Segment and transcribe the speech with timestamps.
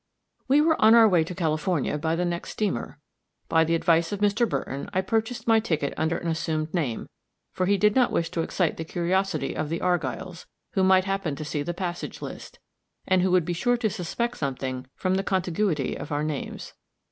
[0.47, 2.97] We were on our way to California by the next steamer.
[3.47, 4.49] By the advice of Mr.
[4.49, 7.07] Burton I purchased my ticket under an assumed name,
[7.51, 11.35] for he did not wish to excite the curiosity of the Argylls, who might happen
[11.35, 12.57] to see the passage list,
[13.07, 16.73] and who would be sure to suspect something from the contiguity of our names.